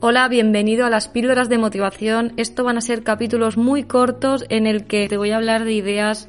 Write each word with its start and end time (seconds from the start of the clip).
Hola, 0.00 0.28
bienvenido 0.28 0.86
a 0.86 0.90
las 0.90 1.08
píldoras 1.08 1.48
de 1.48 1.58
motivación. 1.58 2.32
Esto 2.36 2.62
van 2.62 2.78
a 2.78 2.80
ser 2.80 3.02
capítulos 3.02 3.56
muy 3.56 3.82
cortos 3.82 4.44
en 4.48 4.68
el 4.68 4.84
que 4.84 5.08
te 5.08 5.16
voy 5.16 5.32
a 5.32 5.36
hablar 5.38 5.64
de 5.64 5.72
ideas 5.72 6.28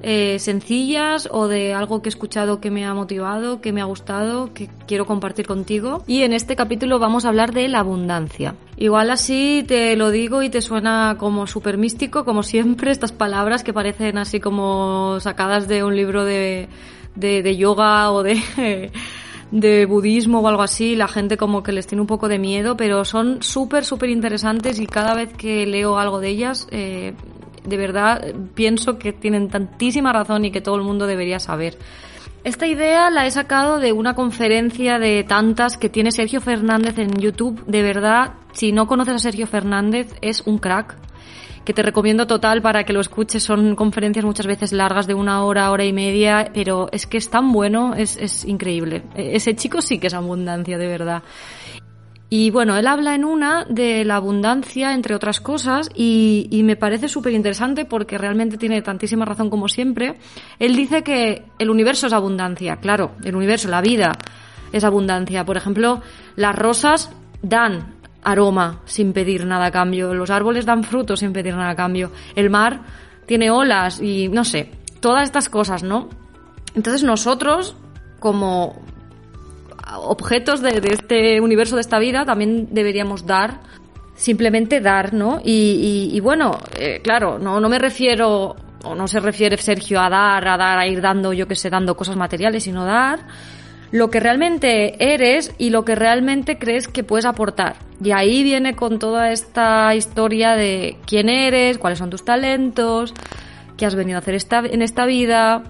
eh, 0.00 0.38
sencillas 0.38 1.28
o 1.30 1.46
de 1.46 1.74
algo 1.74 2.00
que 2.00 2.08
he 2.08 2.08
escuchado 2.08 2.58
que 2.58 2.70
me 2.70 2.86
ha 2.86 2.94
motivado, 2.94 3.60
que 3.60 3.70
me 3.70 3.82
ha 3.82 3.84
gustado, 3.84 4.54
que 4.54 4.70
quiero 4.86 5.04
compartir 5.04 5.46
contigo. 5.46 6.02
Y 6.06 6.22
en 6.22 6.32
este 6.32 6.56
capítulo 6.56 6.98
vamos 6.98 7.26
a 7.26 7.28
hablar 7.28 7.52
de 7.52 7.68
la 7.68 7.80
abundancia. 7.80 8.54
Igual 8.78 9.10
así 9.10 9.62
te 9.68 9.94
lo 9.94 10.10
digo 10.10 10.42
y 10.42 10.48
te 10.48 10.62
suena 10.62 11.16
como 11.18 11.46
súper 11.46 11.76
místico, 11.76 12.24
como 12.24 12.42
siempre, 12.42 12.92
estas 12.92 13.12
palabras 13.12 13.62
que 13.62 13.74
parecen 13.74 14.16
así 14.16 14.40
como 14.40 15.20
sacadas 15.20 15.68
de 15.68 15.84
un 15.84 15.96
libro 15.96 16.24
de, 16.24 16.66
de, 17.14 17.42
de 17.42 17.56
yoga 17.58 18.10
o 18.10 18.22
de... 18.22 18.90
de 19.52 19.84
budismo 19.86 20.40
o 20.40 20.48
algo 20.48 20.62
así, 20.62 20.96
la 20.96 21.06
gente 21.06 21.36
como 21.36 21.62
que 21.62 21.72
les 21.72 21.86
tiene 21.86 22.00
un 22.00 22.06
poco 22.06 22.26
de 22.26 22.38
miedo, 22.38 22.76
pero 22.76 23.04
son 23.04 23.42
súper, 23.42 23.84
súper 23.84 24.08
interesantes 24.08 24.80
y 24.80 24.86
cada 24.86 25.14
vez 25.14 25.32
que 25.34 25.66
leo 25.66 25.98
algo 25.98 26.18
de 26.20 26.28
ellas, 26.30 26.66
eh, 26.70 27.14
de 27.62 27.76
verdad 27.76 28.34
pienso 28.54 28.98
que 28.98 29.12
tienen 29.12 29.48
tantísima 29.48 30.12
razón 30.12 30.46
y 30.46 30.50
que 30.50 30.62
todo 30.62 30.76
el 30.76 30.82
mundo 30.82 31.06
debería 31.06 31.38
saber. 31.38 31.78
Esta 32.44 32.66
idea 32.66 33.08
la 33.10 33.26
he 33.26 33.30
sacado 33.30 33.78
de 33.78 33.92
una 33.92 34.14
conferencia 34.14 34.98
de 34.98 35.22
tantas 35.22 35.76
que 35.76 35.88
tiene 35.88 36.10
Sergio 36.10 36.40
Fernández 36.40 36.98
en 36.98 37.16
YouTube. 37.20 37.64
De 37.66 37.82
verdad, 37.82 38.32
si 38.52 38.72
no 38.72 38.88
conoces 38.88 39.14
a 39.14 39.18
Sergio 39.20 39.46
Fernández, 39.46 40.12
es 40.22 40.40
un 40.44 40.58
crack 40.58 40.96
que 41.64 41.72
te 41.72 41.82
recomiendo 41.82 42.26
total 42.26 42.62
para 42.62 42.84
que 42.84 42.92
lo 42.92 43.00
escuches. 43.00 43.42
Son 43.42 43.74
conferencias 43.76 44.24
muchas 44.24 44.46
veces 44.46 44.72
largas 44.72 45.06
de 45.06 45.14
una 45.14 45.44
hora, 45.44 45.70
hora 45.70 45.84
y 45.84 45.92
media, 45.92 46.50
pero 46.52 46.88
es 46.92 47.06
que 47.06 47.18
es 47.18 47.30
tan 47.30 47.52
bueno, 47.52 47.94
es, 47.94 48.16
es 48.16 48.44
increíble. 48.44 49.04
E-, 49.14 49.36
ese 49.36 49.54
chico 49.54 49.80
sí 49.80 49.98
que 49.98 50.08
es 50.08 50.14
abundancia, 50.14 50.78
de 50.78 50.88
verdad. 50.88 51.22
Y 52.28 52.50
bueno, 52.50 52.78
él 52.78 52.86
habla 52.86 53.14
en 53.14 53.26
una 53.26 53.66
de 53.68 54.06
la 54.06 54.16
abundancia, 54.16 54.94
entre 54.94 55.14
otras 55.14 55.40
cosas, 55.40 55.90
y, 55.94 56.48
y 56.50 56.62
me 56.62 56.76
parece 56.76 57.06
súper 57.06 57.34
interesante 57.34 57.84
porque 57.84 58.16
realmente 58.16 58.56
tiene 58.56 58.80
tantísima 58.80 59.26
razón 59.26 59.50
como 59.50 59.68
siempre. 59.68 60.14
Él 60.58 60.74
dice 60.74 61.02
que 61.02 61.44
el 61.58 61.68
universo 61.68 62.06
es 62.06 62.14
abundancia, 62.14 62.76
claro, 62.76 63.12
el 63.22 63.36
universo, 63.36 63.68
la 63.68 63.82
vida 63.82 64.12
es 64.72 64.82
abundancia. 64.82 65.44
Por 65.44 65.58
ejemplo, 65.58 66.00
las 66.34 66.56
rosas 66.56 67.10
dan 67.42 67.96
aroma 68.22 68.80
sin 68.84 69.12
pedir 69.12 69.46
nada 69.46 69.66
a 69.66 69.70
cambio, 69.70 70.14
los 70.14 70.30
árboles 70.30 70.64
dan 70.64 70.84
frutos 70.84 71.20
sin 71.20 71.32
pedir 71.32 71.54
nada 71.54 71.70
a 71.70 71.76
cambio, 71.76 72.12
el 72.34 72.50
mar 72.50 72.80
tiene 73.26 73.50
olas 73.50 74.00
y 74.00 74.28
no 74.28 74.44
sé, 74.44 74.70
todas 75.00 75.24
estas 75.24 75.48
cosas, 75.48 75.82
¿no? 75.82 76.08
Entonces 76.74 77.02
nosotros, 77.02 77.76
como 78.20 78.80
objetos 79.96 80.62
de, 80.62 80.80
de 80.80 80.94
este 80.94 81.40
universo, 81.40 81.74
de 81.76 81.82
esta 81.82 81.98
vida, 81.98 82.24
también 82.24 82.68
deberíamos 82.70 83.26
dar, 83.26 83.60
simplemente 84.14 84.80
dar, 84.80 85.12
¿no? 85.12 85.40
Y, 85.44 86.10
y, 86.12 86.16
y 86.16 86.20
bueno, 86.20 86.58
eh, 86.78 87.00
claro, 87.02 87.38
no, 87.38 87.60
no 87.60 87.68
me 87.68 87.78
refiero, 87.78 88.56
o 88.84 88.94
no 88.94 89.06
se 89.06 89.20
refiere 89.20 89.56
Sergio 89.58 90.00
a 90.00 90.08
dar, 90.08 90.46
a 90.46 90.56
dar, 90.56 90.78
a 90.78 90.86
ir 90.86 91.00
dando, 91.00 91.32
yo 91.32 91.46
que 91.46 91.56
sé, 91.56 91.68
dando 91.70 91.96
cosas 91.96 92.16
materiales, 92.16 92.64
sino 92.64 92.84
dar 92.84 93.20
lo 93.92 94.10
que 94.10 94.20
realmente 94.20 95.12
eres 95.12 95.54
y 95.58 95.70
lo 95.70 95.84
que 95.84 95.94
realmente 95.94 96.58
crees 96.58 96.88
que 96.88 97.04
puedes 97.04 97.26
aportar. 97.26 97.76
Y 98.02 98.10
ahí 98.10 98.42
viene 98.42 98.74
con 98.74 98.98
toda 98.98 99.30
esta 99.30 99.94
historia 99.94 100.56
de 100.56 100.96
quién 101.06 101.28
eres, 101.28 101.78
cuáles 101.78 101.98
son 101.98 102.10
tus 102.10 102.24
talentos, 102.24 103.12
qué 103.76 103.84
has 103.84 103.94
venido 103.94 104.16
a 104.16 104.20
hacer 104.20 104.34
esta, 104.34 104.60
en 104.60 104.80
esta 104.80 105.04
vida, 105.04 105.62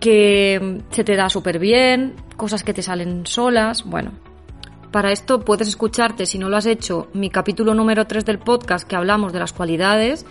que 0.00 0.80
se 0.90 1.04
te 1.04 1.14
da 1.14 1.28
súper 1.28 1.58
bien, 1.58 2.14
cosas 2.36 2.64
que 2.64 2.72
te 2.72 2.82
salen 2.82 3.26
solas, 3.26 3.84
bueno. 3.84 4.12
Para 4.90 5.12
esto 5.12 5.44
puedes 5.44 5.68
escucharte, 5.68 6.24
si 6.24 6.38
no 6.38 6.48
lo 6.48 6.56
has 6.56 6.64
hecho, 6.64 7.08
mi 7.12 7.28
capítulo 7.28 7.74
número 7.74 8.06
3 8.06 8.24
del 8.24 8.38
podcast 8.38 8.88
que 8.88 8.96
hablamos 8.96 9.34
de 9.34 9.40
las 9.40 9.52
cualidades, 9.52 10.24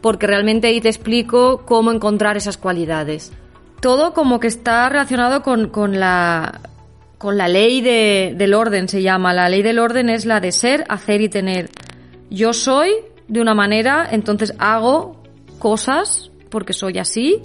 porque 0.00 0.26
realmente 0.26 0.66
ahí 0.66 0.80
te 0.80 0.88
explico 0.88 1.62
cómo 1.64 1.92
encontrar 1.92 2.36
esas 2.36 2.56
cualidades. 2.56 3.32
Todo 3.80 4.12
como 4.12 4.40
que 4.40 4.48
está 4.48 4.88
relacionado 4.88 5.42
con, 5.42 5.68
con 5.68 6.00
la, 6.00 6.60
con 7.22 7.38
la 7.38 7.46
ley 7.46 7.80
de, 7.82 8.34
del 8.36 8.52
orden, 8.52 8.88
se 8.88 9.00
llama. 9.00 9.32
La 9.32 9.48
ley 9.48 9.62
del 9.62 9.78
orden 9.78 10.10
es 10.10 10.26
la 10.26 10.40
de 10.40 10.50
ser, 10.50 10.84
hacer 10.88 11.20
y 11.20 11.28
tener. 11.28 11.70
Yo 12.30 12.52
soy 12.52 12.90
de 13.28 13.40
una 13.40 13.54
manera, 13.54 14.08
entonces 14.10 14.52
hago 14.58 15.22
cosas 15.60 16.32
porque 16.50 16.72
soy 16.72 16.98
así 16.98 17.40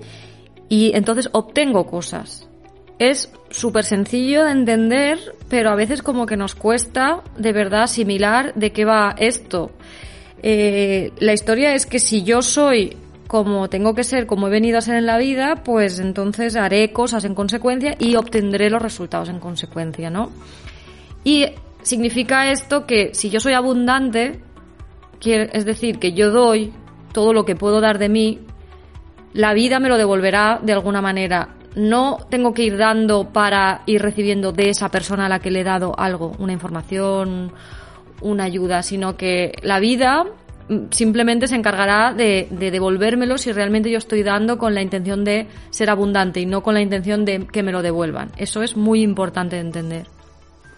y 0.68 0.94
entonces 0.96 1.30
obtengo 1.32 1.86
cosas. 1.86 2.50
Es 2.98 3.32
súper 3.52 3.84
sencillo 3.84 4.46
de 4.46 4.52
entender, 4.54 5.20
pero 5.48 5.70
a 5.70 5.76
veces 5.76 6.02
como 6.02 6.26
que 6.26 6.38
nos 6.38 6.56
cuesta 6.56 7.22
de 7.38 7.54
verdad 7.54 7.84
asimilar 7.84 8.56
de 8.56 8.72
qué 8.72 8.84
va 8.84 9.14
esto. 9.20 9.70
Eh, 10.42 11.12
la 11.20 11.34
historia 11.34 11.76
es 11.76 11.86
que 11.86 12.00
si 12.00 12.24
yo 12.24 12.42
soy 12.42 12.98
como 13.28 13.70
tengo 13.70 13.94
que 13.94 14.04
ser, 14.04 14.26
como 14.26 14.48
he 14.48 14.50
venido 14.50 14.78
a 14.78 14.82
ser 14.82 14.96
en 14.96 15.06
la 15.06 15.18
vida, 15.18 15.64
pues 15.64 16.00
entonces 16.00 16.56
haré 16.56 16.92
cosas 16.92 17.26
en 17.26 17.36
consecuencia 17.36 17.96
y 18.00 18.16
obtendré 18.16 18.70
los 18.70 18.82
resultados 18.82 19.30
en 19.30 19.40
consecuencia, 19.40 20.10
¿no? 20.10 20.32
Y 21.24 21.46
significa 21.82 22.52
esto 22.52 22.86
que 22.86 23.14
si 23.14 23.30
yo 23.30 23.40
soy 23.40 23.54
abundante, 23.54 24.40
es 25.22 25.66
decir, 25.66 26.00
que 26.00 26.14
yo 26.14 26.32
doy 26.32 26.74
todo 27.12 27.34
lo 27.34 27.44
que 27.44 27.56
puedo 27.56 27.82
dar 27.82 27.98
de 27.98 28.10
mí, 28.10 28.40
la 29.34 29.54
vida 29.54 29.80
me 29.80 29.90
lo 29.90 29.98
devolverá 29.98 30.60
de 30.64 30.74
alguna 30.74 31.02
manera. 31.02 31.56
No 31.76 32.18
tengo 32.30 32.54
que 32.54 32.64
ir 32.64 32.78
dando 32.78 33.32
para 33.34 33.84
ir 33.86 34.02
recibiendo 34.02 34.52
de 34.52 34.70
esa 34.70 34.90
persona 34.90 35.26
a 35.26 35.30
la 35.30 35.40
que 35.40 35.52
le 35.52 35.62
he 35.62 35.64
dado 35.64 35.94
algo, 36.00 36.34
una 36.40 36.54
información, 36.54 37.52
una 38.22 38.46
ayuda, 38.46 38.82
sino 38.84 39.16
que 39.16 39.54
la 39.62 39.80
vida 39.80 40.26
simplemente 40.92 41.48
se 41.48 41.56
encargará 41.56 42.14
de, 42.14 42.48
de, 42.52 42.72
devolvérmelo 42.72 43.38
si 43.38 43.52
realmente 43.52 43.90
yo 43.90 43.98
estoy 43.98 44.24
dando 44.24 44.58
con 44.58 44.76
la 44.76 44.82
intención 44.82 45.24
de 45.24 45.48
ser 45.70 45.90
abundante 45.90 46.40
y 46.40 46.46
no 46.46 46.64
con 46.64 46.74
la 46.74 46.82
intención 46.82 47.26
de 47.26 47.48
que 47.48 47.64
me 47.64 47.72
lo 47.72 47.82
devuelvan. 47.82 48.32
Eso 48.38 48.64
es 48.64 48.76
muy 48.76 49.02
importante 49.02 49.56
de 49.56 49.62
entender. 49.62 50.08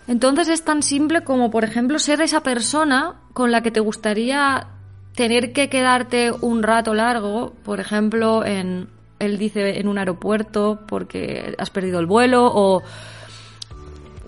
Entonces 0.07 0.50
es 0.50 0.63
tan 0.63 0.81
simple 0.81 1.23
como, 1.23 1.51
por 1.51 1.63
ejemplo, 1.63 2.00
ser 2.00 2.22
esa 2.22 2.41
persona 2.41 3.16
con 3.33 3.51
la 3.51 3.61
que 3.61 3.72
te 3.72 3.79
gustaría 3.79 4.67
tener 5.16 5.53
que 5.53 5.69
quedarte 5.69 6.31
un 6.31 6.63
rato 6.63 6.94
largo, 6.94 7.53
por 7.63 7.79
ejemplo, 7.79 8.44
en, 8.45 8.88
él 9.19 9.38
dice, 9.38 9.79
en 9.79 9.88
un 9.88 9.97
aeropuerto 9.97 10.79
porque 10.88 11.53
has 11.57 11.69
perdido 11.69 12.00
el 12.00 12.06
vuelo 12.06 12.50
o 12.51 12.81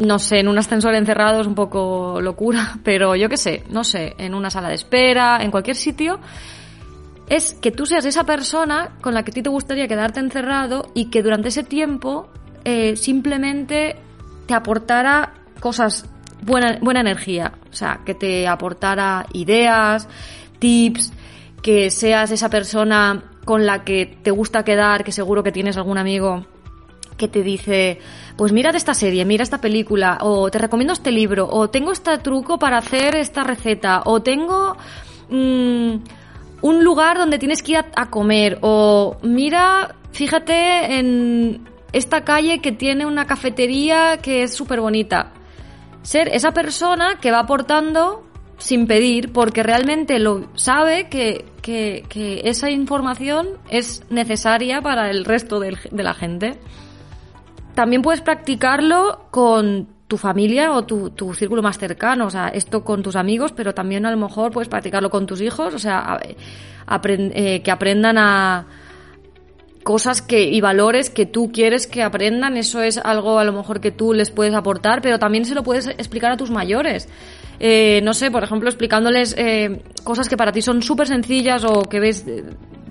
no 0.02 0.20
sé, 0.20 0.40
en 0.40 0.48
un 0.48 0.58
ascensor 0.58 0.96
encerrado 0.96 1.42
es 1.42 1.48
un 1.48 1.56
poco 1.56 2.20
locura, 2.22 2.78
pero 2.84 3.16
yo 3.16 3.30
qué 3.30 3.38
sé, 3.38 3.64
no 3.70 3.84
sé, 3.84 4.16
en 4.18 4.34
una 4.34 4.50
sala 4.50 4.70
de 4.70 4.76
espera, 4.76 5.40
en 5.42 5.52
cualquier 5.52 5.76
sitio, 5.76 6.20
es 7.30 7.54
que 7.54 7.72
tú 7.72 7.86
seas 7.86 8.04
esa 8.06 8.26
persona 8.26 8.98
con 9.02 9.14
la 9.14 9.24
que 9.24 9.32
a 9.32 9.34
ti 9.34 9.42
te 9.42 9.50
gustaría 9.50 9.88
quedarte 9.88 10.20
encerrado 10.20 10.92
y 10.94 11.06
que 11.06 11.24
durante 11.24 11.48
ese 11.48 11.64
tiempo 11.64 12.30
eh, 12.66 12.96
simplemente 12.98 13.96
te 14.48 14.54
aportara 14.54 15.34
cosas, 15.60 16.10
buena, 16.42 16.78
buena 16.82 17.00
energía, 17.00 17.54
o 17.72 17.74
sea, 17.74 18.02
que 18.06 18.16
te 18.16 18.48
aportara 18.48 19.28
ideas, 19.34 20.10
tips, 20.60 21.14
que 21.62 21.90
seas 21.90 22.32
esa 22.32 22.50
persona 22.50 23.24
con 23.46 23.66
la 23.66 23.84
que 23.84 24.18
te 24.22 24.32
gusta 24.32 24.66
quedar, 24.66 25.04
que 25.04 25.12
seguro 25.12 25.44
que 25.44 25.52
tienes 25.52 25.78
algún 25.78 25.98
amigo 25.98 26.46
que 27.22 27.28
te 27.28 27.44
dice, 27.44 28.00
pues 28.36 28.52
mira 28.52 28.72
de 28.72 28.80
esta 28.80 28.96
serie, 28.96 29.26
mira 29.26 29.44
esta 29.44 29.62
película, 29.62 30.18
o 30.22 30.50
te 30.50 30.58
recomiendo 30.58 30.92
este 30.92 31.12
libro, 31.12 31.48
o 31.48 31.70
tengo 31.70 31.92
este 31.92 32.18
truco 32.18 32.58
para 32.58 32.80
hacer 32.80 33.16
esta 33.16 33.44
receta, 33.44 34.02
o 34.06 34.24
tengo 34.24 34.76
mmm, 35.30 35.98
un 36.64 36.84
lugar 36.84 37.20
donde 37.20 37.38
tienes 37.38 37.62
que 37.62 37.74
ir 37.74 37.86
a, 37.96 38.10
comer, 38.10 38.58
o 38.62 39.18
mira, 39.22 39.94
fíjate 40.12 40.98
en 40.98 41.62
esta 41.94 42.24
calle 42.24 42.60
que 42.60 42.72
tiene 42.72 43.06
una 43.06 43.28
cafetería 43.28 44.18
que 44.18 44.42
es 44.42 44.56
súper 44.56 44.82
bonita. 44.82 45.34
Ser 46.02 46.28
esa 46.30 46.54
persona 46.54 47.20
que 47.22 47.30
va 47.30 47.42
aportando 47.42 48.24
sin 48.58 48.88
pedir, 48.88 49.32
porque 49.32 49.62
realmente 49.62 50.18
lo 50.18 50.48
sabe 50.56 51.08
que, 51.08 51.46
que, 51.62 52.04
que 52.10 52.42
esa 52.46 52.72
información 52.72 53.48
es 53.70 54.02
necesaria 54.10 54.82
para 54.82 55.12
el 55.12 55.24
resto 55.24 55.60
de, 55.60 55.78
de 55.92 56.04
la 56.04 56.16
gente. 56.16 56.58
También 57.76 58.02
puedes 58.02 58.22
practicarlo 58.22 59.26
con 59.32 59.88
tu 60.08 60.18
familia 60.18 60.74
o 60.74 60.84
tu, 60.84 61.12
tu, 61.12 61.34
círculo 61.34 61.62
más 61.62 61.78
cercano. 61.78 62.26
O 62.26 62.30
sea, 62.30 62.50
esto 62.50 62.84
con 62.84 63.02
tus 63.02 63.16
amigos, 63.16 63.54
pero 63.54 63.74
también 63.74 64.06
a 64.06 64.12
lo 64.12 64.18
mejor 64.18 64.52
puedes 64.52 64.68
practicarlo 64.68 65.10
con 65.10 65.26
tus 65.26 65.40
hijos. 65.42 65.74
O 65.74 65.80
sea, 65.80 66.20
eh, 66.24 67.62
que 67.64 67.72
aprendan 67.72 68.18
a 68.18 68.66
cosas 69.84 70.22
que 70.22 70.44
y 70.44 70.62
valores 70.62 71.10
que 71.10 71.26
tú 71.26 71.52
quieres 71.52 71.88
que 71.88 72.04
aprendan. 72.04 72.58
Eso 72.58 72.82
es 72.82 72.98
algo 72.98 73.40
a 73.40 73.46
lo 73.46 73.54
mejor 73.54 73.80
que 73.80 73.92
tú 73.92 74.14
les 74.14 74.32
puedes 74.32 74.54
aportar, 74.54 75.02
pero 75.02 75.18
también 75.18 75.46
se 75.46 75.56
lo 75.56 75.64
puedes 75.64 75.88
explicar 75.88 76.32
a 76.32 76.38
tus 76.38 76.52
mayores. 76.52 77.08
Eh, 77.60 78.02
no 78.04 78.14
sé, 78.14 78.32
por 78.32 78.44
ejemplo, 78.44 78.68
explicándoles 78.68 79.36
eh, 79.38 79.82
cosas 80.04 80.28
que 80.28 80.36
para 80.36 80.52
ti 80.52 80.62
son 80.62 80.82
súper 80.82 81.08
sencillas 81.08 81.64
o 81.64 81.84
que 81.84 82.00
ves 82.00 82.26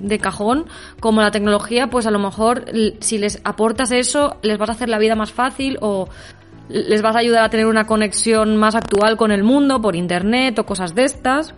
de 0.00 0.19
cajón, 0.19 0.67
como 1.00 1.20
la 1.20 1.31
tecnología, 1.31 1.88
pues 1.88 2.06
a 2.06 2.11
lo 2.11 2.19
mejor 2.19 2.64
si 3.00 3.19
les 3.19 3.41
aportas 3.44 3.93
eso, 3.93 4.37
les 4.43 4.58
vas 4.58 4.70
a 4.70 4.73
hacer 4.73 4.88
la 4.88 4.99
vida 4.99 5.14
más 5.14 5.32
fácil 5.32 5.79
o 5.81 6.08
les 6.69 7.02
vas 7.02 7.17
a 7.17 7.19
ayudar 7.19 7.43
a 7.44 7.50
tener 7.50 7.67
una 7.67 7.87
conexión 7.87 8.56
más 8.56 8.75
actual 8.75 9.17
con 9.17 9.32
el 9.32 9.43
mundo 9.43 9.81
por 9.81 9.97
internet 9.97 10.58
o 10.58 10.67
cosas 10.67 10.94
de 10.94 11.05
estas. 11.05 11.55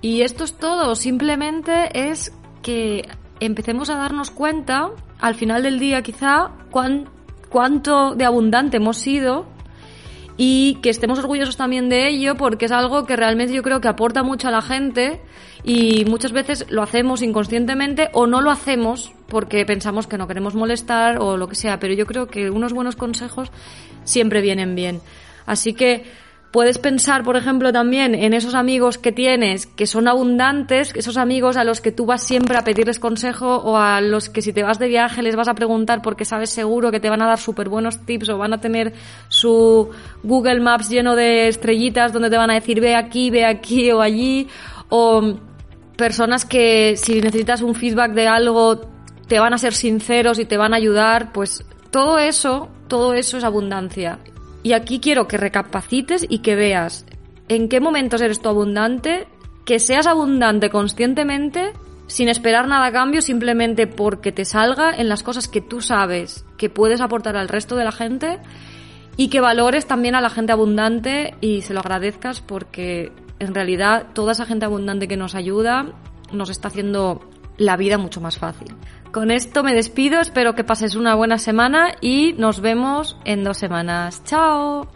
Y 0.00 0.22
esto 0.22 0.44
es 0.44 0.56
todo, 0.56 0.94
simplemente 0.94 2.10
es 2.10 2.32
que 2.62 3.08
empecemos 3.40 3.90
a 3.90 3.96
darnos 3.96 4.30
cuenta, 4.30 4.90
al 5.20 5.34
final 5.34 5.62
del 5.62 5.78
día 5.78 6.02
quizá, 6.02 6.50
cuán, 6.70 7.08
cuánto 7.48 8.14
de 8.14 8.24
abundante 8.24 8.76
hemos 8.76 8.98
sido 8.98 9.46
y 10.36 10.76
que 10.82 10.90
estemos 10.90 11.18
orgullosos 11.18 11.56
también 11.56 11.88
de 11.88 12.08
ello 12.08 12.36
porque 12.36 12.64
es 12.64 12.72
algo 12.72 13.06
que 13.06 13.16
realmente 13.16 13.54
yo 13.54 13.62
creo 13.62 13.80
que 13.80 13.88
aporta 13.88 14.22
mucho 14.22 14.48
a 14.48 14.50
la 14.50 14.62
gente 14.62 15.20
y 15.62 16.04
muchas 16.06 16.32
veces 16.32 16.66
lo 16.68 16.82
hacemos 16.82 17.22
inconscientemente 17.22 18.10
o 18.12 18.26
no 18.26 18.40
lo 18.40 18.50
hacemos 18.50 19.12
porque 19.28 19.64
pensamos 19.64 20.06
que 20.06 20.18
no 20.18 20.26
queremos 20.26 20.54
molestar 20.54 21.18
o 21.18 21.36
lo 21.36 21.48
que 21.48 21.54
sea, 21.54 21.78
pero 21.78 21.94
yo 21.94 22.06
creo 22.06 22.26
que 22.26 22.50
unos 22.50 22.72
buenos 22.72 22.96
consejos 22.96 23.50
siempre 24.04 24.40
vienen 24.40 24.74
bien. 24.74 25.00
Así 25.46 25.74
que 25.74 26.04
Puedes 26.54 26.78
pensar, 26.78 27.24
por 27.24 27.36
ejemplo, 27.36 27.72
también 27.72 28.14
en 28.14 28.32
esos 28.32 28.54
amigos 28.54 28.96
que 28.96 29.10
tienes 29.10 29.66
que 29.66 29.88
son 29.88 30.06
abundantes, 30.06 30.92
esos 30.94 31.16
amigos 31.16 31.56
a 31.56 31.64
los 31.64 31.80
que 31.80 31.90
tú 31.90 32.06
vas 32.06 32.22
siempre 32.22 32.56
a 32.56 32.62
pedirles 32.62 33.00
consejo 33.00 33.56
o 33.56 33.76
a 33.76 34.00
los 34.00 34.28
que 34.28 34.40
si 34.40 34.52
te 34.52 34.62
vas 34.62 34.78
de 34.78 34.86
viaje 34.86 35.20
les 35.20 35.34
vas 35.34 35.48
a 35.48 35.54
preguntar 35.54 36.00
porque 36.00 36.24
sabes 36.24 36.50
seguro 36.50 36.92
que 36.92 37.00
te 37.00 37.10
van 37.10 37.22
a 37.22 37.26
dar 37.26 37.40
súper 37.40 37.68
buenos 37.68 38.06
tips 38.06 38.28
o 38.28 38.38
van 38.38 38.52
a 38.52 38.60
tener 38.60 38.92
su 39.26 39.90
Google 40.22 40.60
Maps 40.60 40.88
lleno 40.88 41.16
de 41.16 41.48
estrellitas 41.48 42.12
donde 42.12 42.30
te 42.30 42.36
van 42.36 42.52
a 42.52 42.54
decir 42.54 42.80
ve 42.80 42.94
aquí, 42.94 43.30
ve 43.30 43.44
aquí 43.44 43.90
o 43.90 44.00
allí 44.00 44.46
o 44.90 45.34
personas 45.96 46.44
que 46.44 46.96
si 46.96 47.20
necesitas 47.20 47.62
un 47.62 47.74
feedback 47.74 48.12
de 48.12 48.28
algo 48.28 48.80
te 49.26 49.40
van 49.40 49.54
a 49.54 49.58
ser 49.58 49.74
sinceros 49.74 50.38
y 50.38 50.44
te 50.44 50.56
van 50.56 50.72
a 50.72 50.76
ayudar, 50.76 51.32
pues 51.32 51.64
todo 51.90 52.20
eso, 52.20 52.68
todo 52.86 53.12
eso 53.12 53.38
es 53.38 53.42
abundancia. 53.42 54.20
Y 54.64 54.72
aquí 54.72 54.98
quiero 54.98 55.28
que 55.28 55.36
recapacites 55.36 56.26
y 56.28 56.38
que 56.38 56.56
veas 56.56 57.06
en 57.48 57.68
qué 57.68 57.80
momentos 57.80 58.22
eres 58.22 58.40
tú 58.40 58.48
abundante, 58.48 59.28
que 59.66 59.78
seas 59.78 60.06
abundante 60.06 60.70
conscientemente, 60.70 61.72
sin 62.06 62.30
esperar 62.30 62.66
nada 62.66 62.86
a 62.86 62.92
cambio, 62.92 63.20
simplemente 63.20 63.86
porque 63.86 64.32
te 64.32 64.46
salga 64.46 64.94
en 64.96 65.10
las 65.10 65.22
cosas 65.22 65.48
que 65.48 65.60
tú 65.60 65.82
sabes 65.82 66.46
que 66.56 66.70
puedes 66.70 67.02
aportar 67.02 67.36
al 67.36 67.48
resto 67.48 67.76
de 67.76 67.84
la 67.84 67.92
gente 67.92 68.40
y 69.18 69.28
que 69.28 69.40
valores 69.40 69.86
también 69.86 70.14
a 70.14 70.22
la 70.22 70.30
gente 70.30 70.52
abundante 70.52 71.34
y 71.42 71.60
se 71.60 71.74
lo 71.74 71.80
agradezcas 71.80 72.40
porque 72.40 73.12
en 73.40 73.54
realidad 73.54 74.08
toda 74.14 74.32
esa 74.32 74.46
gente 74.46 74.64
abundante 74.64 75.08
que 75.08 75.18
nos 75.18 75.34
ayuda 75.34 75.92
nos 76.32 76.48
está 76.48 76.68
haciendo 76.68 77.20
la 77.56 77.76
vida 77.76 77.98
mucho 77.98 78.20
más 78.20 78.38
fácil. 78.38 78.74
Con 79.12 79.30
esto 79.30 79.62
me 79.62 79.74
despido, 79.74 80.20
espero 80.20 80.54
que 80.54 80.64
pases 80.64 80.96
una 80.96 81.14
buena 81.14 81.38
semana 81.38 81.94
y 82.00 82.32
nos 82.34 82.60
vemos 82.60 83.16
en 83.24 83.44
dos 83.44 83.58
semanas. 83.58 84.22
¡Chao! 84.24 84.88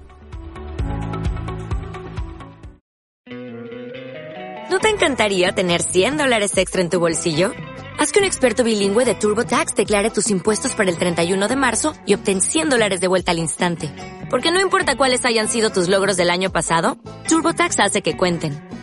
¿No 4.70 4.81
te 4.81 4.88
encantaría 4.90 5.52
tener 5.52 5.82
100 5.82 6.19
dólares 6.19 6.56
extra 6.58 6.82
en 6.82 6.90
tu 6.90 7.00
bolsillo? 7.00 7.52
Haz 7.99 8.12
que 8.12 8.20
un 8.20 8.25
experto 8.25 8.62
bilingüe 8.64 9.05
de 9.05 9.14
TurboTax 9.14 9.75
declare 9.75 10.10
tus 10.10 10.31
impuestos 10.31 10.75
para 10.75 10.90
el 10.90 10.99
31 10.99 11.49
de 11.49 11.56
marzo 11.56 11.94
y 12.06 12.14
obtén 12.14 12.40
100 12.40 12.70
dólares 12.70 13.00
de 13.00 13.08
vuelta 13.08 13.32
al 13.32 13.38
instante. 13.38 13.90
Porque 14.31 14.52
no 14.52 14.60
importa 14.60 14.96
cuáles 14.96 15.25
hayan 15.25 15.49
sido 15.49 15.70
tus 15.70 15.88
logros 15.88 16.16
del 16.16 16.31
año 16.31 16.50
pasado, 16.52 16.99
TurboTax 17.28 17.81
hace 17.81 18.02
que 18.02 18.16
cuenten 18.16 18.68